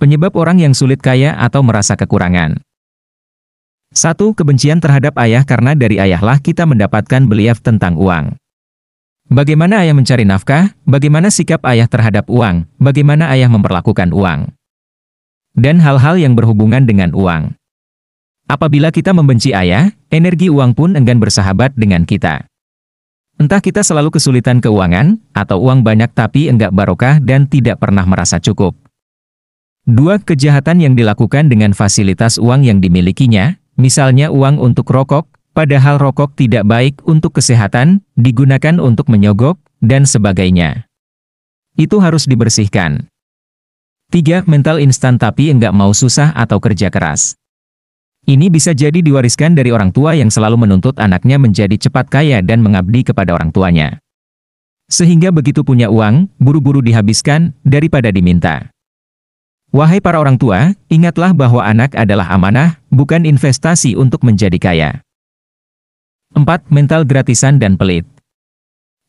[0.00, 2.56] Penyebab orang yang sulit kaya atau merasa kekurangan.
[3.92, 4.16] 1.
[4.16, 8.32] Kebencian terhadap ayah karena dari ayahlah kita mendapatkan belief tentang uang.
[9.28, 14.48] Bagaimana ayah mencari nafkah, bagaimana sikap ayah terhadap uang, bagaimana ayah memperlakukan uang.
[15.52, 17.52] Dan hal-hal yang berhubungan dengan uang.
[18.48, 22.48] Apabila kita membenci ayah, energi uang pun enggan bersahabat dengan kita.
[23.36, 28.40] Entah kita selalu kesulitan keuangan, atau uang banyak tapi enggak barokah dan tidak pernah merasa
[28.40, 28.89] cukup.
[29.90, 36.38] Dua kejahatan yang dilakukan dengan fasilitas uang yang dimilikinya, misalnya uang untuk rokok, Padahal rokok
[36.38, 40.86] tidak baik untuk kesehatan, digunakan untuk menyogok, dan sebagainya.
[41.74, 43.10] Itu harus dibersihkan.
[44.14, 44.46] 3.
[44.46, 47.34] Mental instan tapi enggak mau susah atau kerja keras.
[48.30, 52.62] Ini bisa jadi diwariskan dari orang tua yang selalu menuntut anaknya menjadi cepat kaya dan
[52.62, 53.98] mengabdi kepada orang tuanya.
[54.86, 58.70] Sehingga begitu punya uang, buru-buru dihabiskan, daripada diminta.
[59.70, 64.90] Wahai para orang tua, ingatlah bahwa anak adalah amanah, bukan investasi untuk menjadi kaya.
[66.34, 66.42] 4.
[66.74, 68.02] Mental gratisan dan pelit.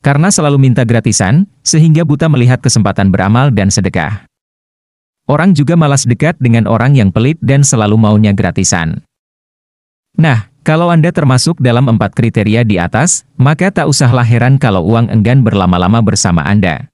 [0.05, 4.29] Karena selalu minta gratisan, sehingga buta melihat kesempatan beramal dan sedekah.
[5.25, 9.01] Orang juga malas dekat dengan orang yang pelit dan selalu maunya gratisan.
[10.17, 15.09] Nah, kalau Anda termasuk dalam empat kriteria di atas, maka tak usahlah heran kalau uang
[15.09, 16.90] enggan berlama-lama bersama Anda.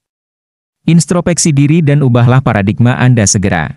[0.87, 3.75] Introspeksi diri dan ubahlah paradigma Anda segera.